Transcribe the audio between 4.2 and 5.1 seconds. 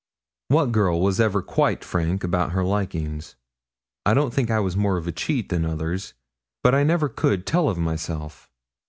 think I was more of